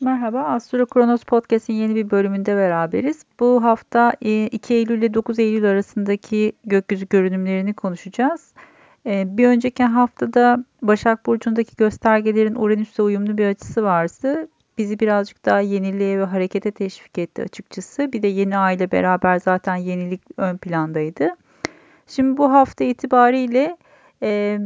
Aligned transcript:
Merhaba, 0.00 0.42
Astro 0.42 0.86
Kronos 0.86 1.24
Podcast'in 1.24 1.74
yeni 1.74 1.94
bir 1.94 2.10
bölümünde 2.10 2.56
beraberiz. 2.56 3.22
Bu 3.40 3.64
hafta 3.64 4.12
2 4.20 4.74
e, 4.74 4.76
Eylül 4.76 4.98
ile 4.98 5.14
9 5.14 5.38
Eylül 5.38 5.64
arasındaki 5.64 6.52
gökyüzü 6.64 7.08
görünümlerini 7.08 7.74
konuşacağız. 7.74 8.52
E, 9.06 9.36
bir 9.36 9.48
önceki 9.48 9.84
haftada 9.84 10.64
Başak 10.82 11.26
Burcu'ndaki 11.26 11.76
göstergelerin 11.76 12.54
Uranüs'e 12.54 13.02
uyumlu 13.02 13.38
bir 13.38 13.46
açısı 13.46 13.82
vardı. 13.82 14.48
Bizi 14.78 15.00
birazcık 15.00 15.44
daha 15.44 15.60
yeniliğe 15.60 16.18
ve 16.18 16.24
harekete 16.24 16.70
teşvik 16.70 17.18
etti 17.18 17.42
açıkçası. 17.42 18.12
Bir 18.12 18.22
de 18.22 18.28
yeni 18.28 18.58
ay 18.58 18.74
ile 18.74 18.90
beraber 18.90 19.38
zaten 19.38 19.76
yenilik 19.76 20.22
ön 20.36 20.56
plandaydı. 20.56 21.28
Şimdi 22.06 22.36
bu 22.36 22.52
hafta 22.52 22.84
itibariyle 22.84 23.76
e, 24.22 24.58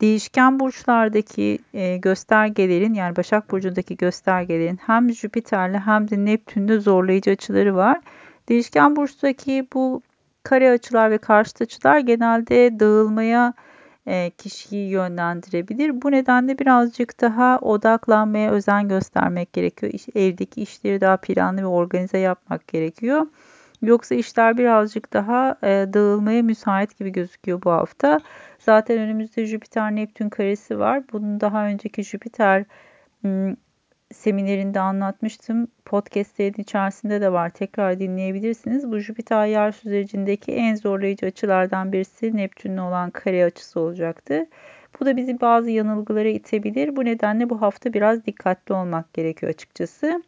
değişken 0.00 0.60
burçlardaki 0.60 1.58
e, 1.74 1.96
göstergelerin 1.96 2.94
yani 2.94 3.16
Başak 3.16 3.50
Burcu'ndaki 3.50 3.96
göstergelerin 3.96 4.78
hem 4.86 5.12
Jüpiter'le 5.12 5.78
hem 5.78 6.10
de 6.10 6.24
Neptün'le 6.24 6.80
zorlayıcı 6.80 7.30
açıları 7.30 7.76
var. 7.76 8.00
Değişken 8.48 8.96
burçtaki 8.96 9.66
bu 9.74 10.02
kare 10.42 10.70
açılar 10.70 11.10
ve 11.10 11.18
karşıt 11.18 11.62
açılar 11.62 11.98
genelde 11.98 12.80
dağılmaya 12.80 13.54
e, 14.06 14.30
kişiyi 14.30 14.90
yönlendirebilir. 14.90 16.02
Bu 16.02 16.12
nedenle 16.12 16.58
birazcık 16.58 17.20
daha 17.20 17.58
odaklanmaya 17.58 18.50
özen 18.50 18.88
göstermek 18.88 19.52
gerekiyor. 19.52 19.92
Evdeki 20.14 20.62
işleri 20.62 21.00
daha 21.00 21.16
planlı 21.16 21.62
ve 21.62 21.66
organize 21.66 22.18
yapmak 22.18 22.68
gerekiyor. 22.68 23.26
Yoksa 23.82 24.14
işler 24.14 24.58
birazcık 24.58 25.12
daha 25.12 25.56
e, 25.62 25.68
dağılmaya 25.68 26.42
müsait 26.42 26.98
gibi 26.98 27.12
gözüküyor 27.12 27.62
bu 27.62 27.70
hafta. 27.70 28.20
Zaten 28.58 28.98
önümüzde 28.98 29.46
Jüpiter-Neptün 29.46 30.28
karesi 30.30 30.78
var. 30.78 31.02
Bunun 31.12 31.40
daha 31.40 31.66
önceki 31.66 32.04
Jüpiter 32.04 32.64
seminerinde 34.14 34.80
anlatmıştım. 34.80 35.68
Podcastlerin 35.84 36.62
içerisinde 36.62 37.20
de 37.20 37.32
var. 37.32 37.50
Tekrar 37.50 37.98
dinleyebilirsiniz. 38.00 38.90
Bu 38.90 38.98
Jüpiter 38.98 39.46
yer 39.46 39.72
süzecindeki 39.72 40.52
en 40.52 40.74
zorlayıcı 40.74 41.26
açılardan 41.26 41.92
birisi 41.92 42.36
Neptün'le 42.36 42.78
olan 42.78 43.10
kare 43.10 43.44
açısı 43.44 43.80
olacaktı. 43.80 44.46
Bu 45.00 45.06
da 45.06 45.16
bizi 45.16 45.40
bazı 45.40 45.70
yanılgılara 45.70 46.28
itebilir. 46.28 46.96
Bu 46.96 47.04
nedenle 47.04 47.50
bu 47.50 47.62
hafta 47.62 47.92
biraz 47.92 48.26
dikkatli 48.26 48.74
olmak 48.74 49.14
gerekiyor 49.14 49.52
açıkçası. 49.52 50.22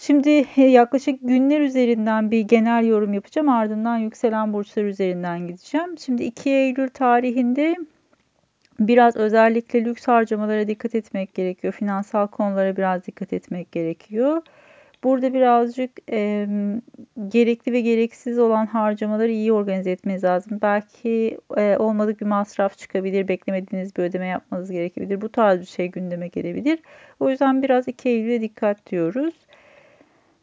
Şimdi 0.00 0.44
yaklaşık 0.56 1.20
günler 1.22 1.60
üzerinden 1.60 2.30
bir 2.30 2.40
genel 2.40 2.86
yorum 2.86 3.12
yapacağım. 3.12 3.48
Ardından 3.48 3.96
yükselen 3.96 4.52
burçlar 4.52 4.84
üzerinden 4.84 5.46
gideceğim. 5.46 5.98
Şimdi 5.98 6.24
2 6.24 6.50
Eylül 6.50 6.88
tarihinde 6.88 7.76
biraz 8.80 9.16
özellikle 9.16 9.84
lüks 9.84 10.08
harcamalara 10.08 10.68
dikkat 10.68 10.94
etmek 10.94 11.34
gerekiyor. 11.34 11.72
Finansal 11.72 12.26
konulara 12.26 12.76
biraz 12.76 13.06
dikkat 13.06 13.32
etmek 13.32 13.72
gerekiyor. 13.72 14.42
Burada 15.04 15.34
birazcık 15.34 15.90
e, 16.10 16.46
gerekli 17.28 17.72
ve 17.72 17.80
gereksiz 17.80 18.38
olan 18.38 18.66
harcamaları 18.66 19.30
iyi 19.30 19.52
organize 19.52 19.90
etmeniz 19.90 20.24
lazım. 20.24 20.58
Belki 20.62 21.38
e, 21.56 21.76
olmadık 21.76 22.20
bir 22.20 22.26
masraf 22.26 22.78
çıkabilir, 22.78 23.28
beklemediğiniz 23.28 23.96
bir 23.96 24.02
ödeme 24.02 24.26
yapmanız 24.26 24.70
gerekebilir. 24.70 25.20
Bu 25.20 25.28
tarz 25.28 25.60
bir 25.60 25.66
şey 25.66 25.88
gündeme 25.88 26.28
gelebilir. 26.28 26.78
O 27.20 27.30
yüzden 27.30 27.62
biraz 27.62 27.88
2 27.88 28.08
Eylül'e 28.08 28.40
dikkat 28.40 28.90
diyoruz. 28.90 29.34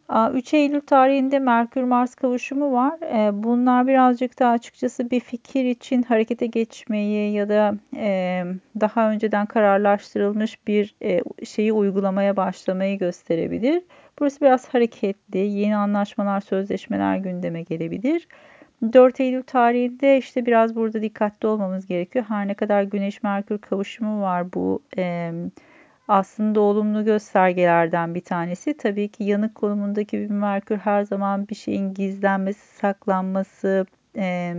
3 0.09 0.53
Eylül 0.53 0.81
tarihinde 0.81 1.39
Merkür-Mars 1.39 2.15
kavuşumu 2.15 2.71
var. 2.71 2.99
Ee, 3.01 3.43
bunlar 3.43 3.87
birazcık 3.87 4.39
daha 4.39 4.51
açıkçası 4.51 5.11
bir 5.11 5.19
fikir 5.19 5.65
için 5.65 6.03
harekete 6.03 6.45
geçmeyi 6.45 7.33
ya 7.33 7.49
da 7.49 7.75
e, 7.95 8.43
daha 8.81 9.11
önceden 9.11 9.45
kararlaştırılmış 9.45 10.67
bir 10.67 10.95
e, 11.01 11.21
şeyi 11.45 11.73
uygulamaya 11.73 12.37
başlamayı 12.37 12.97
gösterebilir. 12.99 13.83
Burası 14.19 14.41
biraz 14.41 14.73
hareketli, 14.73 15.37
yeni 15.37 15.75
anlaşmalar, 15.75 16.41
sözleşmeler 16.41 17.17
gündeme 17.17 17.61
gelebilir. 17.61 18.27
4 18.93 19.19
Eylül 19.19 19.43
tarihinde 19.43 20.17
işte 20.17 20.45
biraz 20.45 20.75
burada 20.75 21.01
dikkatli 21.01 21.47
olmamız 21.47 21.87
gerekiyor. 21.87 22.25
Her 22.27 22.47
ne 22.47 22.53
kadar 22.53 22.83
Güneş-Merkür 22.83 23.57
kavuşumu 23.57 24.21
var 24.21 24.53
bu 24.53 24.81
e, 24.97 25.31
aslında 26.07 26.59
olumlu 26.59 27.05
göstergelerden 27.05 28.15
bir 28.15 28.21
tanesi. 28.21 28.77
Tabii 28.77 29.07
ki 29.09 29.23
yanık 29.23 29.55
konumundaki 29.55 30.19
bir 30.19 30.29
Merkür 30.29 30.77
her 30.77 31.03
zaman 31.03 31.47
bir 31.47 31.55
şeyin 31.55 31.93
gizlenmesi, 31.93 32.77
saklanması, 32.77 33.85
e, 34.17 34.53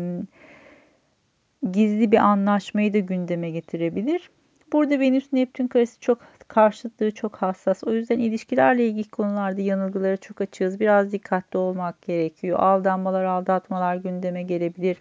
gizli 1.73 2.13
bir 2.13 2.19
anlaşmayı 2.19 2.93
da 2.95 2.99
gündeme 2.99 3.51
getirebilir. 3.51 4.31
Burada 4.73 5.01
Venüs 5.01 5.33
Neptün 5.33 5.69
karesi 5.69 6.01
çok 6.01 6.19
karşıtlığı 6.49 7.11
çok 7.15 7.37
hassas. 7.37 7.85
O 7.85 7.93
yüzden 7.93 8.19
ilişkilerle 8.19 8.87
ilgili 8.89 9.09
konularda 9.11 9.61
yanılgılara 9.61 10.17
çok 10.17 10.41
açığız. 10.41 10.81
Biraz 10.81 11.13
dikkatli 11.13 11.59
olmak 11.59 12.03
gerekiyor. 12.03 12.59
Aldanmalar, 12.59 13.25
aldatmalar 13.25 13.97
gündeme 13.97 14.43
gelebilir 14.43 14.97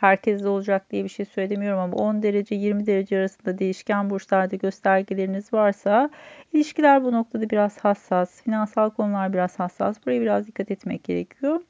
herkeste 0.00 0.48
olacak 0.48 0.90
diye 0.90 1.04
bir 1.04 1.08
şey 1.08 1.26
söylemiyorum 1.26 1.80
ama 1.80 1.96
10 1.96 2.22
derece 2.22 2.54
20 2.54 2.86
derece 2.86 3.18
arasında 3.18 3.58
değişken 3.58 4.10
burçlarda 4.10 4.56
göstergeleriniz 4.56 5.52
varsa 5.52 6.10
ilişkiler 6.52 7.04
bu 7.04 7.12
noktada 7.12 7.50
biraz 7.50 7.78
hassas, 7.78 8.42
finansal 8.42 8.90
konular 8.90 9.32
biraz 9.32 9.58
hassas. 9.58 9.96
Buraya 10.06 10.20
biraz 10.20 10.46
dikkat 10.46 10.70
etmek 10.70 11.04
gerekiyor. 11.04 11.60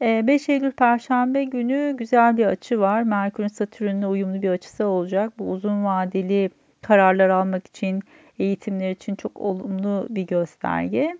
5 0.00 0.48
ee, 0.48 0.52
Eylül 0.52 0.72
Perşembe 0.72 1.44
günü 1.44 1.94
güzel 1.98 2.36
bir 2.36 2.46
açı 2.46 2.80
var. 2.80 3.02
Merkür'ün 3.02 3.48
Satürn'le 3.48 4.02
uyumlu 4.02 4.42
bir 4.42 4.50
açısı 4.50 4.86
olacak. 4.86 5.32
Bu 5.38 5.50
uzun 5.50 5.84
vadeli 5.84 6.50
kararlar 6.82 7.28
almak 7.28 7.66
için, 7.66 8.02
eğitimler 8.38 8.90
için 8.90 9.14
çok 9.14 9.40
olumlu 9.40 10.06
bir 10.10 10.26
gösterge. 10.26 11.18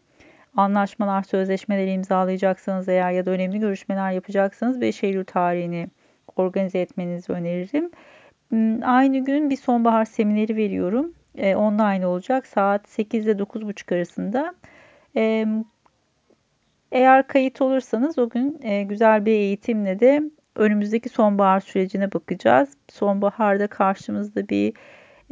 Anlaşmalar, 0.56 1.22
sözleşmeleri 1.22 1.90
imzalayacaksanız 1.90 2.88
eğer 2.88 3.10
ya 3.10 3.26
da 3.26 3.30
önemli 3.30 3.60
görüşmeler 3.60 4.12
yapacaksanız 4.12 4.80
5 4.80 5.04
Eylül 5.04 5.24
tarihini 5.24 5.88
organize 6.36 6.78
etmenizi 6.78 7.32
öneririm. 7.32 7.90
Hmm, 8.48 8.82
aynı 8.82 9.24
gün 9.24 9.50
bir 9.50 9.56
sonbahar 9.56 10.04
semineri 10.04 10.56
veriyorum. 10.56 11.12
E, 11.38 11.56
online 11.56 12.06
olacak. 12.06 12.46
Saat 12.46 12.88
8 12.88 13.26
ile 13.26 13.32
9.30 13.32 13.94
arasında. 13.94 14.54
E, 15.16 15.46
eğer 16.92 17.26
kayıt 17.26 17.60
olursanız 17.60 18.18
o 18.18 18.28
gün 18.28 18.58
e, 18.62 18.82
güzel 18.82 19.26
bir 19.26 19.32
eğitimle 19.32 20.00
de 20.00 20.22
önümüzdeki 20.56 21.08
sonbahar 21.08 21.60
sürecine 21.60 22.12
bakacağız. 22.12 22.68
Sonbaharda 22.88 23.66
karşımızda 23.66 24.48
bir 24.48 24.72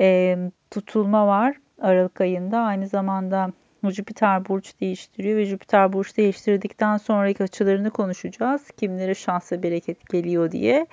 e, 0.00 0.38
tutulma 0.70 1.26
var 1.26 1.56
Aralık 1.80 2.20
ayında. 2.20 2.58
Aynı 2.58 2.88
zamanda 2.88 3.52
Jüpiter 3.90 4.48
burç 4.48 4.80
değiştiriyor 4.80 5.36
ve 5.36 5.44
Jüpiter 5.44 5.92
burç 5.92 6.16
değiştirdikten 6.16 6.96
sonraki 6.96 7.42
açılarını 7.42 7.90
konuşacağız. 7.90 8.70
Kimlere 8.70 9.14
şans 9.14 9.52
ve 9.52 9.62
bereket 9.62 10.08
geliyor 10.08 10.50
diye. 10.50 10.86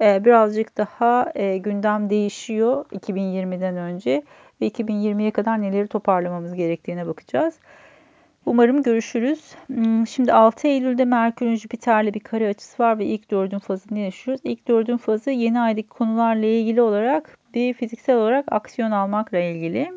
Ee, 0.00 0.24
birazcık 0.24 0.76
daha 0.76 1.32
e, 1.34 1.58
gündem 1.58 2.10
değişiyor 2.10 2.84
2020'den 2.84 3.76
önce 3.76 4.22
ve 4.60 4.68
2020'ye 4.68 5.30
kadar 5.30 5.62
neleri 5.62 5.88
toparlamamız 5.88 6.54
gerektiğine 6.54 7.06
bakacağız. 7.06 7.54
Umarım 8.46 8.82
görüşürüz. 8.82 9.54
Hmm, 9.66 10.06
şimdi 10.06 10.32
6 10.32 10.68
Eylül'de 10.68 11.04
Merkür'ün 11.04 11.56
Jüpiter'le 11.56 12.14
bir 12.14 12.20
kare 12.20 12.48
açısı 12.48 12.82
var 12.82 12.98
ve 12.98 13.06
ilk 13.06 13.30
dördün 13.30 13.58
fazını 13.58 13.98
yaşıyoruz. 13.98 14.40
İlk 14.44 14.68
dördün 14.68 14.96
fazı 14.96 15.30
yeni 15.30 15.60
aydaki 15.60 15.88
konularla 15.88 16.46
ilgili 16.46 16.82
olarak 16.82 17.38
bir 17.54 17.74
fiziksel 17.74 18.16
olarak 18.16 18.44
aksiyon 18.50 18.90
almakla 18.90 19.38
ilgili 19.38 19.92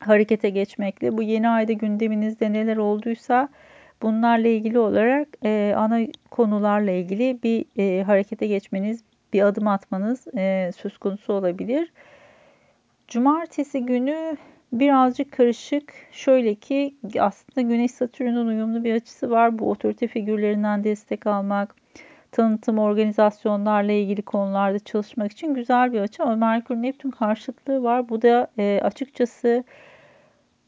harekete 0.00 0.50
geçmekle. 0.50 1.16
Bu 1.16 1.22
yeni 1.22 1.48
ayda 1.48 1.72
gündeminizde 1.72 2.52
neler 2.52 2.76
olduysa 2.76 3.48
bunlarla 4.02 4.48
ilgili 4.48 4.78
olarak 4.78 5.28
e, 5.44 5.74
ana 5.76 6.00
konularla 6.30 6.90
ilgili 6.90 7.38
bir 7.42 7.64
e, 7.78 8.02
harekete 8.02 8.46
geçmeniz, 8.46 9.04
bir 9.32 9.42
adım 9.42 9.68
atmanız 9.68 10.26
e, 10.36 10.70
söz 10.76 10.98
konusu 10.98 11.32
olabilir. 11.32 11.92
Cumartesi 13.08 13.86
günü 13.86 14.36
birazcık 14.72 15.32
karışık. 15.32 15.94
Şöyle 16.12 16.54
ki 16.54 16.94
aslında 17.20 17.68
Güneş 17.68 17.90
Satürn'ün 17.90 18.46
uyumlu 18.46 18.84
bir 18.84 18.94
açısı 18.94 19.30
var. 19.30 19.58
Bu 19.58 19.70
otorite 19.70 20.06
figürlerinden 20.08 20.84
destek 20.84 21.26
almak, 21.26 21.74
tanıtım, 22.36 22.78
organizasyonlarla 22.78 23.92
ilgili 23.92 24.22
konularda 24.22 24.78
çalışmak 24.78 25.32
için 25.32 25.54
güzel 25.54 25.92
bir 25.92 26.00
açı 26.00 26.22
ama 26.22 26.36
Merkür 26.36 26.76
Neptün 26.76 27.10
karşıtlığı 27.10 27.82
var. 27.82 28.08
Bu 28.08 28.22
da 28.22 28.48
e, 28.58 28.80
açıkçası 28.82 29.64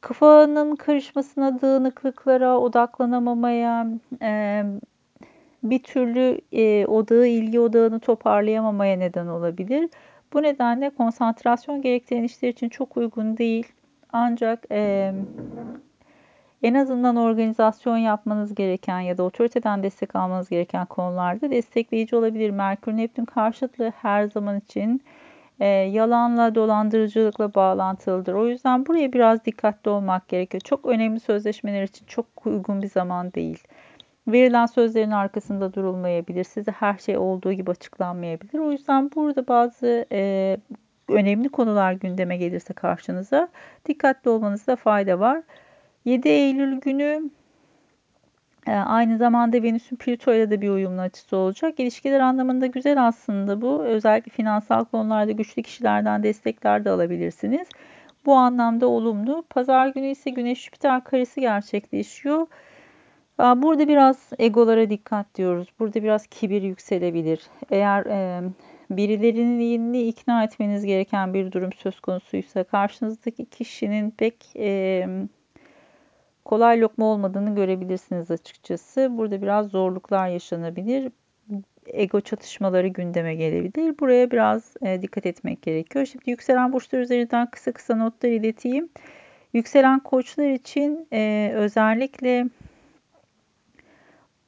kafanın 0.01 0.77
karışmasına, 0.77 1.61
dağınıklıklara, 1.61 2.59
odaklanamamaya, 2.59 3.87
e, 4.23 4.63
bir 5.63 5.83
türlü 5.83 6.41
e, 6.53 6.87
odağı, 6.87 7.27
ilgi 7.27 7.61
odağını 7.61 8.01
toparlayamamaya 8.01 8.97
neden 8.97 9.27
olabilir. 9.27 9.91
Bu 10.33 10.43
nedenle 10.43 10.91
konsantrasyon 10.91 11.83
gerektiren 11.83 12.23
işler 12.23 12.49
için 12.49 12.69
çok 12.69 12.97
uygun 12.97 13.37
değil. 13.37 13.67
Ancak 14.13 14.65
e, 14.73 15.13
en 16.63 16.75
azından 16.75 17.17
organizasyon 17.17 17.97
yapmanız 17.97 18.55
gereken 18.55 19.01
ya 19.01 19.19
da 19.19 19.23
otoriteden 19.23 19.83
destek 19.83 20.17
almanız 20.17 20.49
gereken 20.49 20.87
konularda 20.87 21.51
destekleyici 21.51 22.17
olabilir. 22.17 22.51
Merkür 22.51 22.97
Neptün 22.97 23.25
karşıtlığı 23.25 23.93
her 24.03 24.27
zaman 24.27 24.59
için 24.59 25.03
e, 25.61 25.67
yalanla, 25.67 26.55
dolandırıcılıkla 26.55 27.55
bağlantılıdır. 27.55 28.35
O 28.35 28.49
yüzden 28.49 28.87
buraya 28.87 29.13
biraz 29.13 29.45
dikkatli 29.45 29.91
olmak 29.91 30.29
gerekiyor. 30.29 30.61
Çok 30.61 30.87
önemli 30.87 31.21
sözleşmeler 31.21 31.83
için 31.83 32.07
çok 32.07 32.47
uygun 32.47 32.83
bir 32.83 32.89
zaman 32.89 33.33
değil. 33.33 33.59
Verilen 34.29 34.67
sözlerin 34.67 35.11
arkasında 35.11 35.75
durulmayabilir. 35.75 36.45
Size 36.45 36.71
her 36.71 36.99
şey 36.99 37.19
olduğu 37.19 37.53
gibi 37.53 37.71
açıklanmayabilir. 37.71 38.59
O 38.59 38.73
yüzden 38.73 39.11
burada 39.15 39.49
bazı 39.49 40.07
e, 40.13 40.57
önemli 41.09 41.49
konular 41.49 41.93
gündeme 41.93 42.37
gelirse 42.37 42.75
karşınıza 42.75 43.49
dikkatli 43.87 44.31
olmanızda 44.31 44.77
fayda 44.77 45.21
var. 45.21 45.43
7 46.09 46.29
Eylül 46.29 46.81
günü 46.81 47.31
e, 48.67 48.73
aynı 48.73 49.19
zamanda 49.19 49.63
Venüs'ün 49.63 49.97
Plüto 49.97 50.35
ile 50.35 50.51
de 50.51 50.61
bir 50.61 50.69
uyumlu 50.69 51.01
açısı 51.01 51.37
olacak. 51.37 51.81
İlişkiler 51.81 52.21
anlamında 52.21 52.67
güzel 52.67 53.07
aslında 53.07 53.61
bu. 53.61 53.85
Özellikle 53.85 54.31
finansal 54.31 54.85
konularda 54.85 55.33
güçlü 55.33 55.63
kişilerden 55.63 56.23
destekler 56.23 56.85
de 56.85 56.91
alabilirsiniz. 56.91 57.69
Bu 58.27 58.35
anlamda 58.35 58.87
olumlu. 58.89 59.45
Pazar 59.51 59.89
günü 59.89 60.07
ise 60.07 60.31
Güneş 60.31 60.65
Jüpiter 60.65 61.05
karesi 61.05 61.41
gerçekleşiyor. 61.41 62.47
Burada 63.39 63.89
biraz 63.89 64.31
egolara 64.39 64.91
dikkat 64.91 65.35
diyoruz. 65.35 65.69
Burada 65.79 66.03
biraz 66.03 66.27
kibir 66.27 66.63
yükselebilir. 66.63 67.43
Eğer 67.71 68.07
e, 68.07 68.43
birilerini 68.91 70.03
ikna 70.03 70.45
etmeniz 70.45 70.85
gereken 70.85 71.35
bir 71.35 71.53
durum 71.53 71.73
söz 71.73 72.01
konusuysa 72.01 72.65
karşınızdaki 72.65 73.47
kişinin 73.47 74.11
pek 74.11 74.35
e, 74.57 75.07
kolay 76.49 76.81
lokma 76.81 77.05
olmadığını 77.05 77.55
görebilirsiniz 77.55 78.31
açıkçası. 78.31 79.09
Burada 79.11 79.43
biraz 79.43 79.67
zorluklar 79.67 80.29
yaşanabilir. 80.29 81.13
Ego 81.87 82.21
çatışmaları 82.21 82.89
gündeme 82.89 83.35
gelebilir. 83.35 83.99
Buraya 83.99 84.31
biraz 84.31 84.75
e, 84.83 85.03
dikkat 85.03 85.27
etmek 85.27 85.63
gerekiyor. 85.63 86.07
Şimdi 86.07 86.31
yükselen 86.31 86.73
burçlar 86.73 86.99
üzerinden 87.01 87.51
kısa 87.51 87.73
kısa 87.73 87.97
notlar 87.97 88.29
ileteyim. 88.29 88.89
Yükselen 89.53 90.01
koçlar 90.01 90.51
için 90.51 91.09
e, 91.13 91.53
özellikle 91.55 92.47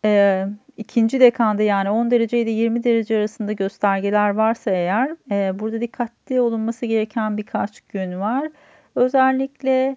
e, 0.05 0.47
ikinci 0.77 1.21
dekanda 1.21 1.63
yani 1.63 1.91
10 1.91 2.11
derece 2.11 2.41
ile 2.41 2.51
20 2.51 2.85
derece 2.85 3.17
arasında 3.17 3.53
göstergeler 3.53 4.31
varsa 4.31 4.71
eğer 4.71 5.17
e, 5.31 5.59
burada 5.59 5.81
dikkatli 5.81 6.41
olunması 6.41 6.87
gereken 6.87 7.37
birkaç 7.37 7.81
gün 7.81 8.21
var. 8.21 8.51
Özellikle 8.95 9.97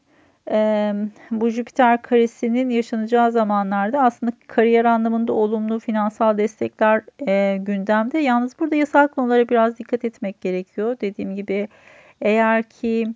e, 0.51 0.93
bu 1.31 1.49
Jüpiter 1.49 2.01
karesinin 2.01 2.69
yaşanacağı 2.69 3.31
zamanlarda 3.31 4.01
aslında 4.01 4.31
kariyer 4.47 4.85
anlamında 4.85 5.33
olumlu 5.33 5.79
finansal 5.79 6.37
destekler 6.37 7.01
e, 7.27 7.57
gündemde. 7.57 8.19
Yalnız 8.19 8.59
burada 8.59 8.75
yasal 8.75 9.07
konulara 9.07 9.49
biraz 9.49 9.79
dikkat 9.79 10.05
etmek 10.05 10.41
gerekiyor. 10.41 10.97
Dediğim 11.01 11.35
gibi 11.35 11.67
eğer 12.21 12.63
ki 12.63 13.13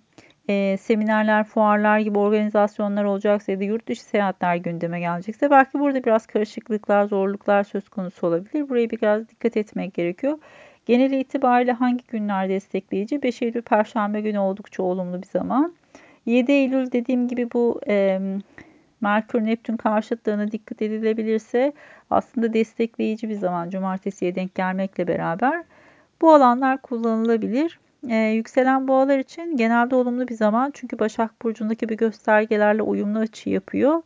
e, 0.48 0.76
seminerler, 0.76 1.44
fuarlar 1.44 1.98
gibi 1.98 2.18
organizasyonlar 2.18 3.04
olacaksa 3.04 3.52
ya 3.52 3.60
da 3.60 3.64
yurt 3.64 3.88
dışı 3.88 4.04
seyahatler 4.04 4.56
gündeme 4.56 5.00
gelecekse 5.00 5.50
belki 5.50 5.78
burada 5.78 6.04
biraz 6.04 6.26
karışıklıklar, 6.26 7.04
zorluklar 7.04 7.64
söz 7.64 7.88
konusu 7.88 8.26
olabilir. 8.26 8.68
Buraya 8.68 8.90
biraz 8.90 9.28
dikkat 9.28 9.56
etmek 9.56 9.94
gerekiyor. 9.94 10.38
Genel 10.86 11.12
itibariyle 11.12 11.72
hangi 11.72 12.04
günler 12.06 12.48
destekleyici? 12.48 13.22
5 13.22 13.42
Eylül 13.42 13.62
Perşembe 13.62 14.20
günü 14.20 14.38
oldukça 14.38 14.82
olumlu 14.82 15.22
bir 15.22 15.26
zaman. 15.26 15.74
7 16.28 16.52
Eylül 16.52 16.92
dediğim 16.92 17.28
gibi 17.28 17.52
bu 17.52 17.80
e, 17.88 18.20
Merkür 19.00 19.44
Neptün 19.44 19.76
karşıtlığına 19.76 20.52
dikkat 20.52 20.82
edilebilirse 20.82 21.72
aslında 22.10 22.52
destekleyici 22.52 23.28
bir 23.28 23.34
zaman. 23.34 23.70
Cumartesiye 23.70 24.34
denk 24.34 24.54
gelmekle 24.54 25.08
beraber 25.08 25.64
bu 26.20 26.34
alanlar 26.34 26.82
kullanılabilir. 26.82 27.78
Ee, 28.08 28.16
yükselen 28.16 28.88
boğalar 28.88 29.18
için 29.18 29.56
genelde 29.56 29.94
olumlu 29.94 30.28
bir 30.28 30.34
zaman. 30.34 30.70
Çünkü 30.74 30.98
Başak 30.98 31.42
Burcu'ndaki 31.42 31.88
bir 31.88 31.96
göstergelerle 31.96 32.82
uyumlu 32.82 33.18
açı 33.18 33.50
yapıyor. 33.50 34.02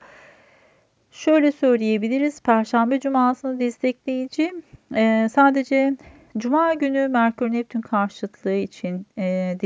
Şöyle 1.11 1.53
söyleyebiliriz. 1.53 2.43
Perşembe 2.43 3.01
Cuma'sını 3.01 3.61
destekleyici. 3.61 4.53
Ee, 4.95 5.29
sadece 5.33 5.97
Cuma 6.39 6.75
günü 6.75 7.09
Merkür 7.09 7.53
Neptün 7.53 7.81
karşıtlığı 7.81 8.53
için 8.53 9.07
e, 9.19 9.57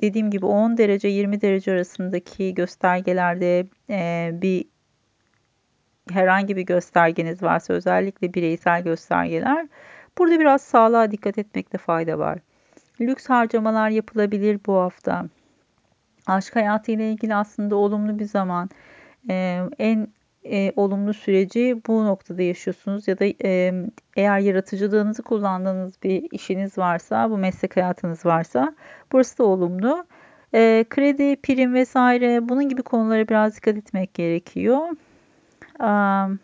dediğim 0.00 0.30
gibi 0.30 0.46
10 0.46 0.78
derece 0.78 1.08
20 1.08 1.40
derece 1.40 1.72
arasındaki 1.72 2.54
göstergelerde 2.54 3.66
e, 3.90 4.30
bir 4.32 4.64
herhangi 6.10 6.56
bir 6.56 6.62
göstergeniz 6.62 7.42
varsa 7.42 7.74
özellikle 7.74 8.34
bireysel 8.34 8.82
göstergeler 8.82 9.68
burada 10.18 10.40
biraz 10.40 10.62
sağlığa 10.62 11.10
dikkat 11.10 11.38
etmekte 11.38 11.78
fayda 11.78 12.18
var. 12.18 12.38
Lüks 13.00 13.26
harcamalar 13.26 13.90
yapılabilir 13.90 14.60
bu 14.66 14.74
hafta. 14.74 15.26
Aşk 16.26 16.56
hayatı 16.56 16.92
ile 16.92 17.12
ilgili 17.12 17.34
aslında 17.34 17.76
olumlu 17.76 18.18
bir 18.18 18.24
zaman. 18.24 18.70
Ee, 19.30 19.62
en 19.78 20.08
e, 20.50 20.72
olumlu 20.76 21.14
süreci 21.14 21.82
bu 21.86 22.04
noktada 22.04 22.42
yaşıyorsunuz 22.42 23.08
ya 23.08 23.18
da 23.18 23.24
e, 23.44 23.72
eğer 24.16 24.38
yaratıcılığınızı 24.38 25.22
kullandığınız 25.22 25.94
bir 26.02 26.28
işiniz 26.32 26.78
varsa, 26.78 27.30
bu 27.30 27.38
meslek 27.38 27.76
hayatınız 27.76 28.26
varsa 28.26 28.74
burası 29.12 29.38
da 29.38 29.44
olumlu. 29.44 30.06
E, 30.54 30.84
kredi, 30.90 31.36
prim 31.36 31.74
vesaire 31.74 32.48
bunun 32.48 32.68
gibi 32.68 32.82
konulara 32.82 33.28
biraz 33.28 33.56
dikkat 33.56 33.76
etmek 33.76 34.14
gerekiyor. 34.14 34.78
Um, 35.80 36.38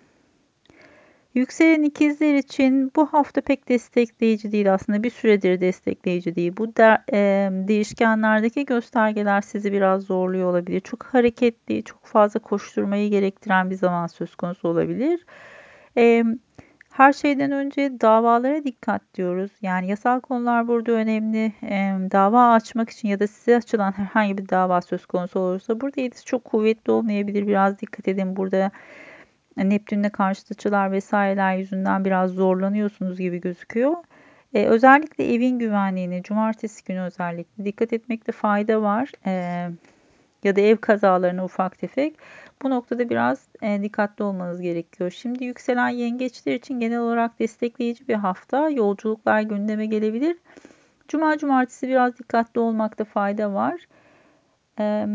Yükselen 1.34 1.82
ikizler 1.82 2.34
için 2.34 2.92
bu 2.96 3.06
hafta 3.06 3.40
pek 3.40 3.68
destekleyici 3.68 4.52
değil 4.52 4.74
aslında 4.74 5.02
bir 5.02 5.10
süredir 5.10 5.60
destekleyici 5.60 6.36
değil. 6.36 6.52
Bu 6.56 6.76
de, 6.76 6.98
e, 7.12 7.48
değişkenlerdeki 7.68 8.64
göstergeler 8.64 9.40
sizi 9.40 9.72
biraz 9.72 10.02
zorluyor 10.02 10.50
olabilir. 10.50 10.80
Çok 10.80 11.02
hareketli, 11.04 11.84
çok 11.84 12.04
fazla 12.04 12.40
koşturmayı 12.40 13.10
gerektiren 13.10 13.70
bir 13.70 13.74
zaman 13.74 14.06
söz 14.06 14.34
konusu 14.36 14.68
olabilir. 14.68 15.26
E, 15.96 16.24
her 16.90 17.12
şeyden 17.12 17.52
önce 17.52 18.00
davalara 18.00 18.64
dikkat 18.64 19.02
diyoruz. 19.14 19.50
Yani 19.62 19.88
yasal 19.88 20.20
konular 20.20 20.68
burada 20.68 20.92
önemli. 20.92 21.52
E, 21.62 21.96
dava 22.12 22.52
açmak 22.52 22.90
için 22.90 23.08
ya 23.08 23.20
da 23.20 23.26
size 23.26 23.56
açılan 23.56 23.92
herhangi 23.92 24.38
bir 24.38 24.48
dava 24.48 24.80
söz 24.82 25.06
konusu 25.06 25.40
olursa 25.40 25.80
burada 25.80 26.00
yetisi 26.00 26.24
çok 26.24 26.44
kuvvetli 26.44 26.92
olmayabilir. 26.92 27.46
Biraz 27.46 27.80
dikkat 27.80 28.08
edin 28.08 28.36
burada 28.36 28.70
Neptün'le 29.56 30.08
karşıt 30.08 30.52
açılar 30.52 30.92
vesaireler 30.92 31.56
yüzünden 31.56 32.04
biraz 32.04 32.30
zorlanıyorsunuz 32.30 33.18
gibi 33.18 33.40
gözüküyor. 33.40 33.94
Ee, 34.54 34.66
özellikle 34.66 35.34
evin 35.34 35.58
güvenliğine 35.58 36.22
cumartesi 36.22 36.84
günü 36.84 37.00
özellikle 37.00 37.64
dikkat 37.64 37.92
etmekte 37.92 38.32
fayda 38.32 38.82
var. 38.82 39.12
Ee, 39.26 39.70
ya 40.44 40.56
da 40.56 40.60
ev 40.60 40.76
kazalarına 40.76 41.44
ufak 41.44 41.78
tefek. 41.78 42.16
Bu 42.62 42.70
noktada 42.70 43.10
biraz 43.10 43.48
e, 43.62 43.82
dikkatli 43.82 44.24
olmanız 44.24 44.60
gerekiyor. 44.60 45.10
Şimdi 45.10 45.44
yükselen 45.44 45.88
yengeçler 45.88 46.54
için 46.54 46.80
genel 46.80 46.98
olarak 46.98 47.38
destekleyici 47.38 48.08
bir 48.08 48.14
hafta. 48.14 48.68
Yolculuklar 48.68 49.40
gündeme 49.40 49.86
gelebilir. 49.86 50.36
Cuma 51.08 51.38
cumartesi 51.38 51.88
biraz 51.88 52.18
dikkatli 52.18 52.60
olmakta 52.60 53.04
fayda 53.04 53.54
var. 53.54 53.80
Ee, 54.80 55.06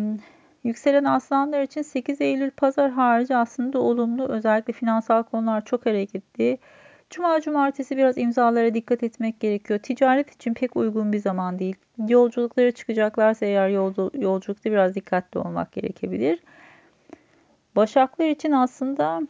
Yükselen 0.63 1.03
aslanlar 1.03 1.61
için 1.61 1.81
8 1.81 2.21
Eylül 2.21 2.51
pazar 2.51 2.91
harici 2.91 3.35
aslında 3.35 3.79
olumlu. 3.79 4.27
Özellikle 4.27 4.73
finansal 4.73 5.23
konular 5.23 5.65
çok 5.65 5.85
hareketli. 5.85 6.57
Cuma 7.09 7.41
cumartesi 7.41 7.97
biraz 7.97 8.17
imzalara 8.17 8.73
dikkat 8.73 9.03
etmek 9.03 9.39
gerekiyor. 9.39 9.79
Ticaret 9.79 10.35
için 10.35 10.53
pek 10.53 10.75
uygun 10.75 11.13
bir 11.13 11.19
zaman 11.19 11.59
değil. 11.59 11.75
Yolculuklara 12.07 12.71
çıkacaklarsa 12.71 13.45
eğer 13.45 13.69
yolculukta 14.13 14.71
biraz 14.71 14.95
dikkatli 14.95 15.39
olmak 15.39 15.71
gerekebilir. 15.71 16.39
Başaklar 17.75 18.27
için 18.27 18.51
aslında 18.51 19.21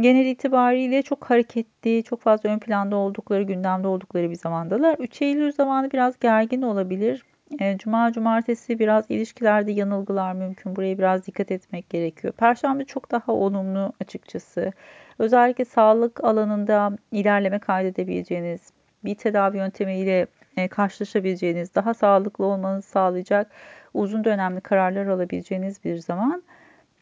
genel 0.00 0.26
itibariyle 0.26 1.02
çok 1.02 1.30
hareketli, 1.30 2.04
çok 2.04 2.20
fazla 2.20 2.50
ön 2.50 2.58
planda 2.58 2.96
oldukları, 2.96 3.42
gündemde 3.42 3.88
oldukları 3.88 4.30
bir 4.30 4.36
zamandalar. 4.36 4.96
3 4.98 5.22
Eylül 5.22 5.52
zamanı 5.52 5.90
biraz 5.90 6.18
gergin 6.18 6.62
olabilir. 6.62 7.24
E, 7.60 7.78
Cuma, 7.78 8.12
cumartesi 8.12 8.78
biraz 8.78 9.04
ilişkilerde 9.08 9.72
yanılgılar 9.72 10.32
mümkün. 10.32 10.76
Buraya 10.76 10.98
biraz 10.98 11.26
dikkat 11.26 11.50
etmek 11.50 11.90
gerekiyor. 11.90 12.32
Perşembe 12.32 12.84
çok 12.84 13.10
daha 13.10 13.32
olumlu 13.32 13.92
açıkçası. 14.00 14.72
Özellikle 15.18 15.64
sağlık 15.64 16.24
alanında 16.24 16.92
ilerleme 17.12 17.58
kaydedebileceğiniz, 17.58 18.60
bir 19.04 19.14
tedavi 19.14 19.56
yöntemiyle 19.56 20.26
e, 20.56 20.68
karşılaşabileceğiniz, 20.68 21.74
daha 21.74 21.94
sağlıklı 21.94 22.44
olmanızı 22.44 22.88
sağlayacak 22.88 23.50
uzun 23.94 24.24
dönemli 24.24 24.60
kararlar 24.60 25.06
alabileceğiniz 25.06 25.84
bir 25.84 25.96
zaman. 25.96 26.42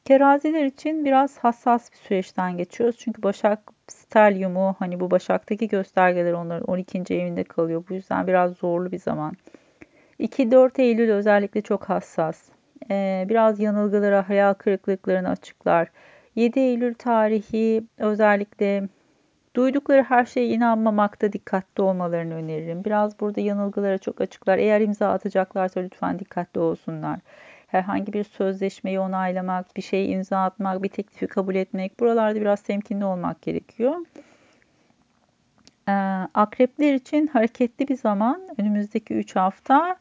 Teraziler 0.04 0.64
için 0.64 1.04
biraz 1.04 1.38
hassas 1.38 1.92
bir 1.92 1.96
süreçten 1.96 2.56
geçiyoruz. 2.56 2.96
Çünkü 2.98 3.22
Başak 3.22 3.58
stelyumu 3.88 4.76
hani 4.78 5.00
bu 5.00 5.10
Başak'taki 5.10 5.68
göstergeler 5.68 6.32
onların 6.32 6.70
12. 6.70 7.14
evinde 7.14 7.44
kalıyor. 7.44 7.84
Bu 7.90 7.94
yüzden 7.94 8.26
biraz 8.26 8.52
zorlu 8.52 8.92
bir 8.92 8.98
zaman. 8.98 9.32
2-4 10.20 10.82
Eylül 10.82 11.10
özellikle 11.10 11.60
çok 11.62 11.84
hassas. 11.84 12.42
Ee, 12.90 13.26
biraz 13.28 13.60
yanılgılara, 13.60 14.28
hayal 14.28 14.54
kırıklıklarını 14.54 15.28
açıklar. 15.28 15.88
7 16.34 16.60
Eylül 16.60 16.94
tarihi 16.94 17.84
özellikle 17.98 18.88
Duydukları 19.56 20.02
her 20.02 20.24
şeye 20.24 20.48
inanmamakta 20.48 21.32
dikkatli 21.32 21.82
olmalarını 21.82 22.34
öneririm. 22.34 22.84
Biraz 22.84 23.20
burada 23.20 23.40
yanılgılara 23.40 23.98
çok 23.98 24.20
açıklar. 24.20 24.58
Eğer 24.58 24.80
imza 24.80 25.10
atacaklarsa 25.10 25.80
lütfen 25.80 26.18
dikkatli 26.18 26.60
olsunlar. 26.60 27.18
Herhangi 27.66 28.12
bir 28.12 28.24
sözleşmeyi 28.24 29.00
onaylamak, 29.00 29.76
bir 29.76 29.82
şeyi 29.82 30.08
imza 30.08 30.44
atmak, 30.44 30.82
bir 30.82 30.88
teklifi 30.88 31.26
kabul 31.26 31.54
etmek 31.54 32.00
buralarda 32.00 32.40
biraz 32.40 32.62
temkinli 32.62 33.04
olmak 33.04 33.42
gerekiyor. 33.42 33.96
Ee, 35.88 35.92
akrepler 36.34 36.94
için 36.94 37.26
hareketli 37.26 37.88
bir 37.88 37.96
zaman 37.96 38.48
önümüzdeki 38.58 39.14
3 39.14 39.36
hafta. 39.36 39.96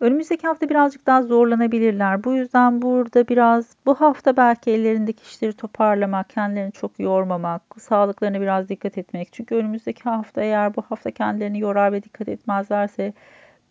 Önümüzdeki 0.00 0.46
hafta 0.46 0.68
birazcık 0.68 1.06
daha 1.06 1.22
zorlanabilirler. 1.22 2.24
Bu 2.24 2.34
yüzden 2.34 2.82
burada 2.82 3.28
biraz 3.28 3.76
bu 3.86 3.94
hafta 3.94 4.36
belki 4.36 4.70
ellerindeki 4.70 5.22
işleri 5.22 5.52
toparlamak, 5.52 6.30
kendilerini 6.30 6.72
çok 6.72 7.00
yormamak, 7.00 7.62
sağlıklarına 7.78 8.40
biraz 8.40 8.68
dikkat 8.68 8.98
etmek. 8.98 9.32
Çünkü 9.32 9.54
önümüzdeki 9.54 10.02
hafta 10.02 10.42
eğer 10.42 10.76
bu 10.76 10.82
hafta 10.82 11.10
kendilerini 11.10 11.60
yorar 11.60 11.92
ve 11.92 12.02
dikkat 12.02 12.28
etmezlerse 12.28 13.12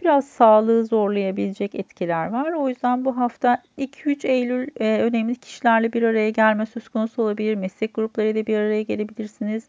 biraz 0.01 0.27
sağlığı 0.27 0.85
zorlayabilecek 0.85 1.75
etkiler 1.75 2.27
var. 2.27 2.51
O 2.51 2.69
yüzden 2.69 3.05
bu 3.05 3.17
hafta 3.17 3.61
2-3 3.77 4.27
Eylül 4.27 4.67
e, 4.79 5.01
önemli 5.01 5.35
kişilerle 5.35 5.93
bir 5.93 6.03
araya 6.03 6.29
gelme 6.29 6.65
söz 6.65 6.89
konusu 6.89 7.21
olabilir. 7.23 7.55
Meslek 7.55 7.93
gruplarıyla 7.93 8.45
bir 8.45 8.57
araya 8.57 8.81
gelebilirsiniz. 8.81 9.67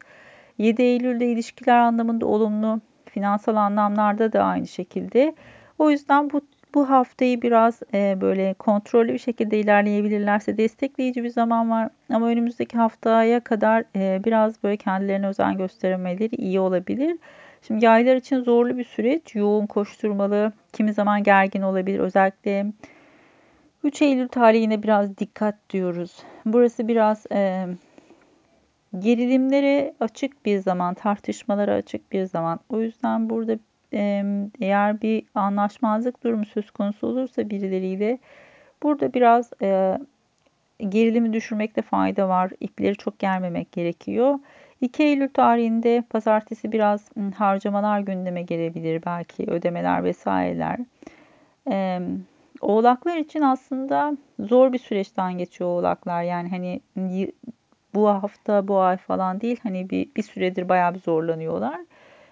7 0.57 0.81
Eylül'de 0.81 1.25
ilişkiler 1.27 1.77
anlamında 1.77 2.25
olumlu, 2.25 2.81
finansal 3.09 3.55
anlamlarda 3.55 4.33
da 4.33 4.43
aynı 4.43 4.67
şekilde. 4.67 5.35
O 5.79 5.91
yüzden 5.91 6.29
bu 6.29 6.41
bu 6.73 6.89
haftayı 6.89 7.41
biraz 7.41 7.79
e, 7.93 8.17
böyle 8.21 8.53
kontrollü 8.53 9.13
bir 9.13 9.19
şekilde 9.19 9.59
ilerleyebilirlerse 9.59 10.57
destekleyici 10.57 11.23
bir 11.23 11.29
zaman 11.29 11.69
var. 11.69 11.89
Ama 12.13 12.27
önümüzdeki 12.27 12.77
haftaya 12.77 13.39
kadar 13.39 13.83
e, 13.95 14.21
biraz 14.23 14.63
böyle 14.63 14.77
kendilerine 14.77 15.27
özen 15.27 15.57
göstermeleri 15.57 16.35
iyi 16.35 16.59
olabilir. 16.59 17.17
Şimdi 17.67 17.85
yaylar 17.85 18.15
için 18.15 18.43
zorlu 18.43 18.77
bir 18.77 18.83
süreç. 18.83 19.35
Yoğun 19.35 19.65
koşturmalı, 19.65 20.51
kimi 20.73 20.93
zaman 20.93 21.23
gergin 21.23 21.61
olabilir. 21.61 21.99
Özellikle 21.99 22.65
3 23.83 24.01
Eylül 24.01 24.27
tarihine 24.27 24.83
biraz 24.83 25.17
dikkat 25.17 25.55
diyoruz. 25.69 26.17
Burası 26.45 26.87
biraz 26.87 27.25
e, 27.31 27.67
gerilimlere 28.99 29.93
açık 29.99 30.45
bir 30.45 30.59
zaman, 30.59 30.93
tartışmalara 30.93 31.73
açık 31.73 32.11
bir 32.11 32.23
zaman. 32.23 32.59
O 32.69 32.81
yüzden 32.81 33.29
burada 33.29 33.57
eğer 34.61 35.01
bir 35.01 35.23
anlaşmazlık 35.35 36.23
durumu 36.23 36.45
söz 36.45 36.71
konusu 36.71 37.07
olursa 37.07 37.49
birileriyle 37.49 38.19
burada 38.83 39.13
biraz 39.13 39.51
e, 39.61 39.97
gerilimi 40.89 41.33
düşürmekte 41.33 41.81
fayda 41.81 42.29
var. 42.29 42.51
İpleri 42.59 42.95
çok 42.95 43.19
germemek 43.19 43.71
gerekiyor. 43.71 44.39
2 44.81 45.03
Eylül 45.03 45.29
tarihinde 45.29 46.03
pazartesi 46.09 46.71
biraz 46.71 47.09
harcamalar 47.35 47.99
gündeme 47.99 48.41
gelebilir 48.41 49.01
belki 49.05 49.43
ödemeler 49.47 50.03
vesaireler. 50.03 50.79
Ee, 51.71 51.99
oğlaklar 52.61 53.17
için 53.17 53.41
aslında 53.41 54.17
zor 54.39 54.73
bir 54.73 54.79
süreçten 54.79 55.37
geçiyor 55.37 55.69
oğlaklar. 55.69 56.23
Yani 56.23 56.49
hani 56.49 56.81
bu 57.97 58.07
hafta 58.07 58.67
bu 58.67 58.79
ay 58.79 58.97
falan 58.97 59.41
değil 59.41 59.59
hani 59.63 59.89
bir, 59.89 60.15
bir 60.15 60.23
süredir 60.23 60.69
bayağı 60.69 60.93
bir 60.93 60.99
zorlanıyorlar. 60.99 61.79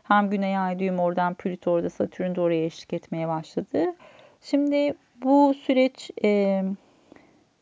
Hem 0.03 0.29
Güney 0.29 0.57
Ay 0.57 0.79
düğüm 0.79 0.99
oradan 0.99 1.33
Plüto 1.33 1.71
orada 1.71 1.89
Satürn 1.89 2.35
de 2.35 2.41
oraya 2.41 2.65
eşlik 2.65 2.93
etmeye 2.93 3.27
başladı. 3.27 3.85
Şimdi 4.41 4.93
bu 5.23 5.53
süreç 5.53 6.11
e, 6.23 6.63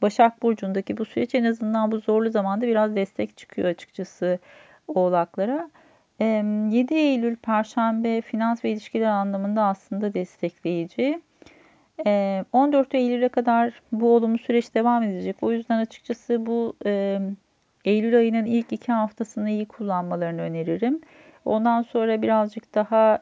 Başak 0.02 0.44
Burcu'ndaki 0.44 0.98
bu 0.98 1.06
süreç 1.06 1.36
en 1.36 1.44
azından 1.44 1.92
bu 1.92 2.00
zorlu 2.00 2.30
zamanda 2.30 2.68
biraz 2.68 2.96
destek 2.96 3.38
çıkıyor 3.38 3.68
açıkçası 3.68 4.40
oğlaklara. 4.88 5.70
7 6.20 6.94
Eylül 6.94 7.36
Perşembe 7.36 8.22
finans 8.22 8.66
ve 8.66 8.72
ilişkiler 8.72 9.08
anlamında 9.08 9.64
aslında 9.64 10.14
destekleyici. 10.14 11.22
14 12.54 12.96
Eylül'e 12.96 13.30
kadar 13.30 13.82
bu 13.92 14.16
olumlu 14.16 14.38
süreç 14.38 14.76
devam 14.76 15.04
edecek. 15.04 15.36
O 15.42 15.52
yüzden 15.52 15.80
açıkçası 15.80 16.46
bu 16.46 16.76
Eylül 17.86 18.18
ayının 18.18 18.46
ilk 18.46 18.74
iki 18.74 18.92
haftasını 18.92 19.50
iyi 19.50 19.66
kullanmalarını 19.66 20.42
öneririm. 20.42 21.02
Ondan 21.46 21.82
sonra 21.82 22.22
birazcık 22.22 22.76
daha 22.76 23.20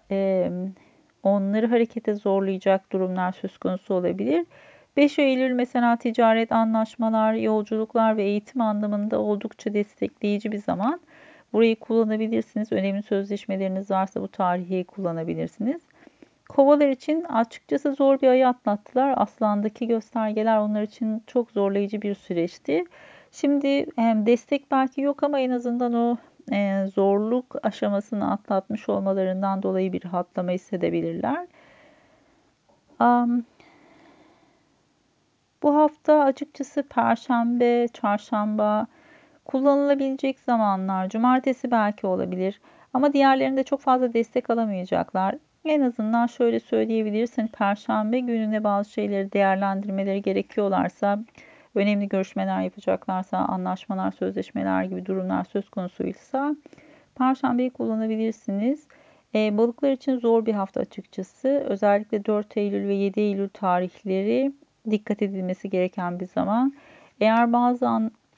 onları 1.23 1.67
harekete 1.67 2.13
zorlayacak 2.13 2.91
durumlar 2.91 3.31
söz 3.31 3.57
konusu 3.57 3.93
olabilir. 3.93 4.45
5 4.97 5.19
Eylül 5.19 5.51
mesela 5.51 5.95
ticaret, 5.95 6.51
anlaşmalar, 6.51 7.33
yolculuklar 7.33 8.17
ve 8.17 8.23
eğitim 8.23 8.61
anlamında 8.61 9.19
oldukça 9.19 9.73
destekleyici 9.73 10.51
bir 10.51 10.57
zaman. 10.57 11.01
Burayı 11.53 11.75
kullanabilirsiniz. 11.75 12.71
Önemli 12.71 13.03
sözleşmeleriniz 13.03 13.91
varsa 13.91 14.21
bu 14.21 14.27
tarihi 14.27 14.83
kullanabilirsiniz. 14.83 15.81
Kovalar 16.49 16.89
için 16.89 17.23
açıkçası 17.23 17.93
zor 17.93 18.21
bir 18.21 18.27
ayı 18.27 18.47
atlattılar. 18.47 19.13
Aslandaki 19.17 19.87
göstergeler 19.87 20.57
onlar 20.57 20.81
için 20.81 21.23
çok 21.27 21.51
zorlayıcı 21.51 22.01
bir 22.01 22.15
süreçti. 22.15 22.83
Şimdi 23.31 23.85
destek 24.25 24.71
belki 24.71 25.01
yok 25.01 25.23
ama 25.23 25.39
en 25.39 25.49
azından 25.49 25.93
o 25.93 26.17
zorluk 26.87 27.55
aşamasını 27.63 28.31
atlatmış 28.31 28.89
olmalarından 28.89 29.63
dolayı 29.63 29.93
bir 29.93 30.05
rahatlama 30.05 30.51
hissedebilirler. 30.51 31.47
Bu 35.63 35.75
hafta 35.75 36.23
açıkçası 36.23 36.83
Perşembe, 36.83 37.87
Çarşamba 37.87 38.87
kullanılabilecek 39.45 40.39
zamanlar. 40.39 41.09
Cumartesi 41.09 41.71
belki 41.71 42.07
olabilir. 42.07 42.61
Ama 42.93 43.13
diğerlerinde 43.13 43.63
çok 43.63 43.79
fazla 43.81 44.13
destek 44.13 44.49
alamayacaklar. 44.49 45.35
En 45.65 45.81
azından 45.81 46.27
şöyle 46.27 46.59
söyleyebiliriz. 46.59 47.37
Hani 47.37 47.47
Perşembe 47.47 48.19
gününe 48.19 48.63
bazı 48.63 48.91
şeyleri 48.91 49.31
değerlendirmeleri 49.31 50.21
gerekiyorlarsa, 50.21 51.19
önemli 51.75 52.09
görüşmeler 52.09 52.61
yapacaklarsa, 52.61 53.37
anlaşmalar, 53.37 54.11
sözleşmeler 54.11 54.83
gibi 54.83 55.05
durumlar 55.05 55.43
söz 55.43 55.69
konusuysa 55.69 56.55
Perşembeyi 57.15 57.69
kullanabilirsiniz. 57.69 58.87
E, 59.35 59.57
balıklar 59.57 59.91
için 59.91 60.19
zor 60.19 60.45
bir 60.45 60.53
hafta 60.53 60.79
açıkçası. 60.79 61.47
Özellikle 61.49 62.25
4 62.25 62.57
Eylül 62.57 62.87
ve 62.87 62.93
7 62.93 63.19
Eylül 63.19 63.49
tarihleri 63.49 64.51
dikkat 64.89 65.21
edilmesi 65.21 65.69
gereken 65.69 66.19
bir 66.19 66.27
zaman. 66.27 66.73
Eğer 67.19 67.53
bazı 67.53 67.87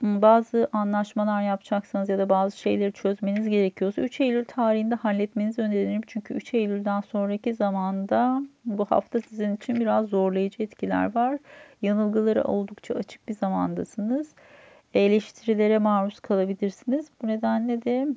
bazı 0.02 0.68
anlaşmalar 0.74 1.42
yapacaksanız 1.42 2.10
ya 2.10 2.18
da 2.18 2.30
bazı 2.30 2.58
şeyleri 2.58 2.94
çözmeniz 2.94 3.50
gerekiyorsa 3.50 4.02
3 4.02 4.22
Eylül 4.22 4.46
tarihinde 4.46 4.96
halletmenizi 4.96 5.62
öneririm. 5.62 6.02
Çünkü 6.08 6.34
3 6.34 6.54
Eylül'den 6.54 7.02
sonraki 7.02 7.54
zamanda 7.54 8.42
bu 8.66 8.86
hafta 8.86 9.22
sizin 9.22 9.56
için 9.56 9.76
biraz 9.76 10.08
zorlayıcı 10.10 10.64
etkiler 10.64 11.16
var. 11.16 11.38
Yanılgıları 11.82 12.44
oldukça 12.44 12.94
açık 12.94 13.28
bir 13.28 13.34
zamandasınız. 13.34 14.36
Eleştirilere 14.94 15.78
maruz 15.78 16.20
kalabilirsiniz. 16.20 17.08
Bu 17.22 17.28
nedenle 17.28 17.82
de 17.84 18.08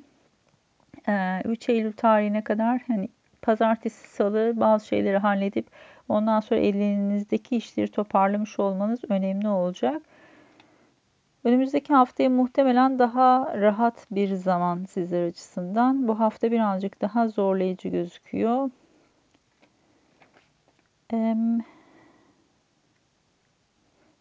3 1.45 1.69
Eylül 1.69 1.93
tarihine 1.93 2.43
kadar 2.43 2.81
hani 2.87 3.09
pazartesi 3.41 4.09
salı 4.09 4.53
bazı 4.55 4.87
şeyleri 4.87 5.17
halledip 5.17 5.67
ondan 6.09 6.39
sonra 6.39 6.59
elinizdeki 6.59 7.57
işleri 7.57 7.91
toparlamış 7.91 8.59
olmanız 8.59 8.99
önemli 9.09 9.47
olacak. 9.47 10.01
Önümüzdeki 11.43 11.93
haftaya 11.93 12.29
muhtemelen 12.29 12.99
daha 12.99 13.57
rahat 13.61 14.07
bir 14.11 14.33
zaman 14.33 14.85
sizler 14.85 15.27
açısından. 15.27 16.07
Bu 16.07 16.19
hafta 16.19 16.51
birazcık 16.51 17.01
daha 17.01 17.27
zorlayıcı 17.27 17.89
gözüküyor. 17.89 18.69
Ee, 21.13 21.35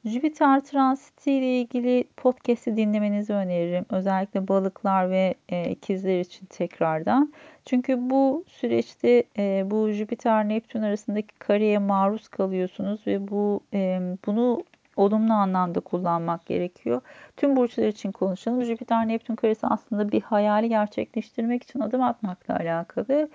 Jüpiter 0.07 0.61
transiti 0.61 1.33
ile 1.33 1.61
ilgili 1.61 2.05
podcast'i 2.17 2.77
dinlemenizi 2.77 3.33
öneririm. 3.33 3.87
Özellikle 3.91 4.49
balıklar 4.49 5.11
ve 5.11 5.35
e, 5.49 5.71
ikizler 5.71 6.21
için 6.21 6.47
tekrardan. 6.47 7.33
Çünkü 7.65 8.11
bu 8.11 8.45
süreçte 8.49 9.25
e, 9.39 9.65
bu 9.71 9.91
Jüpiter 9.91 10.49
Neptün 10.49 10.83
arasındaki 10.83 11.35
kareye 11.39 11.79
maruz 11.79 12.29
kalıyorsunuz 12.29 13.07
ve 13.07 13.29
bu 13.29 13.61
e, 13.75 14.01
bunu 14.27 14.65
olumlu 14.97 15.33
anlamda 15.33 15.81
kullanmak 15.81 16.47
gerekiyor. 16.47 17.01
Tüm 17.37 17.57
burçlar 17.57 17.87
için 17.87 18.13
konuşalım. 18.13 18.65
Jüpiter 18.65 19.09
Neptün 19.09 19.37
karesi 19.37 19.67
aslında 19.67 20.13
bir 20.13 20.23
hayali 20.23 20.69
gerçekleştirmek 20.69 21.63
için 21.63 21.81
adım 21.81 22.03
atmakla 22.03 22.57
alakalı. 22.57 23.29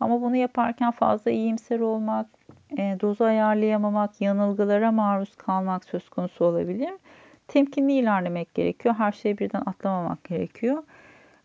Ama 0.00 0.20
bunu 0.20 0.36
yaparken 0.36 0.90
fazla 0.90 1.30
iyimser 1.30 1.80
olmak, 1.80 2.26
e, 2.78 2.96
dozu 3.00 3.24
ayarlayamamak, 3.24 4.20
yanılgılara 4.20 4.92
maruz 4.92 5.36
kalmak 5.36 5.84
söz 5.84 6.08
konusu 6.08 6.44
olabilir. 6.44 6.90
Temkinli 7.48 7.92
ilerlemek 7.92 8.54
gerekiyor. 8.54 8.94
Her 8.94 9.12
şeyi 9.12 9.38
birden 9.38 9.62
atlamamak 9.66 10.24
gerekiyor. 10.24 10.82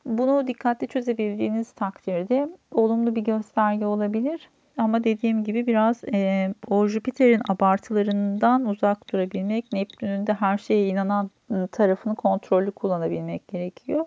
Bunu 0.05 0.47
dikkatli 0.47 0.87
çözebildiğiniz 0.87 1.71
takdirde 1.71 2.49
olumlu 2.71 3.15
bir 3.15 3.21
gösterge 3.21 3.85
olabilir. 3.85 4.49
Ama 4.77 5.03
dediğim 5.03 5.43
gibi 5.43 5.67
biraz 5.67 6.03
e, 6.13 6.53
o 6.67 6.87
Jüpiter'in 6.87 7.41
abartılarından 7.49 8.65
uzak 8.65 9.13
durabilmek, 9.13 9.73
Neptün'ün 9.73 10.27
de 10.27 10.33
her 10.33 10.57
şeye 10.57 10.87
inanan 10.87 11.31
tarafını 11.71 12.15
kontrollü 12.15 12.71
kullanabilmek 12.71 13.47
gerekiyor. 13.47 14.05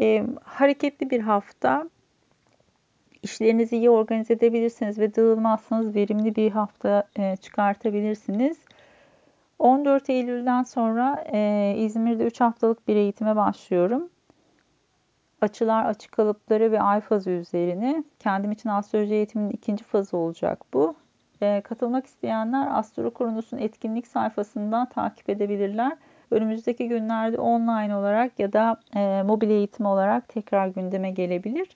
E, 0.00 0.26
hareketli 0.42 1.10
bir 1.10 1.20
hafta. 1.20 1.88
İşlerinizi 3.22 3.76
iyi 3.76 3.90
organize 3.90 4.34
edebilirsiniz 4.34 4.98
ve 4.98 5.14
dağılmazsanız 5.14 5.94
verimli 5.94 6.36
bir 6.36 6.50
hafta 6.50 7.04
e, 7.18 7.36
çıkartabilirsiniz. 7.36 8.58
14 9.58 10.10
Eylül'den 10.10 10.62
sonra 10.62 11.24
e, 11.32 11.74
İzmir'de 11.78 12.24
3 12.24 12.40
haftalık 12.40 12.88
bir 12.88 12.96
eğitime 12.96 13.36
başlıyorum. 13.36 14.08
Açılar, 15.40 15.84
açı 15.84 16.10
kalıpları 16.10 16.72
ve 16.72 16.80
ay 16.80 17.00
fazı 17.00 17.30
üzerine. 17.30 18.04
Kendim 18.18 18.52
için 18.52 18.68
astroloji 18.68 19.14
eğitiminin 19.14 19.50
ikinci 19.50 19.84
fazı 19.84 20.16
olacak 20.16 20.64
bu. 20.74 20.94
E, 21.42 21.60
katılmak 21.60 22.06
isteyenler 22.06 22.78
Astro 22.78 23.10
Kronos'un 23.10 23.58
etkinlik 23.58 24.06
sayfasından 24.06 24.88
takip 24.88 25.30
edebilirler. 25.30 25.96
Önümüzdeki 26.30 26.88
günlerde 26.88 27.38
online 27.38 27.96
olarak 27.96 28.38
ya 28.38 28.52
da 28.52 28.76
e, 28.96 29.22
mobil 29.22 29.50
eğitim 29.50 29.86
olarak 29.86 30.28
tekrar 30.28 30.68
gündeme 30.68 31.10
gelebilir. 31.10 31.68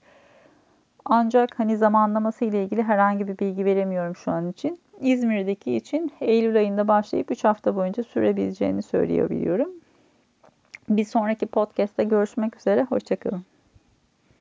Ancak 1.05 1.59
hani 1.59 1.77
zamanlaması 1.77 2.45
ile 2.45 2.65
ilgili 2.65 2.83
herhangi 2.83 3.29
bir 3.29 3.39
bilgi 3.39 3.65
veremiyorum 3.65 4.17
şu 4.17 4.31
an 4.31 4.51
için. 4.51 4.79
İzmir'deki 5.01 5.77
için 5.77 6.13
Eylül 6.21 6.57
ayında 6.57 6.89
başlayıp 6.89 7.31
3 7.31 7.45
hafta 7.45 7.77
boyunca 7.77 8.03
sürebileceğini 8.03 8.83
söyleyebiliyorum. 8.83 9.69
Bir 10.89 11.05
sonraki 11.05 11.47
podcast'te 11.47 12.05
görüşmek 12.05 12.57
üzere. 12.57 12.85
Hoşçakalın. 12.85 13.54